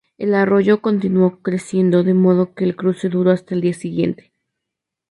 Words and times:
El 0.17 0.33
arroyo 0.33 0.81
continuó 0.81 1.43
creciendo, 1.43 2.01
de 2.03 2.15
modo 2.15 2.55
que 2.55 2.63
el 2.63 2.75
cruce 2.75 3.07
duró 3.07 3.29
hasta 3.29 3.53
el 3.53 3.61
día 3.61 3.73
siguiente. 3.75 4.33